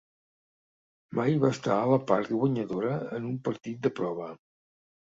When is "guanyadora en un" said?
2.41-3.41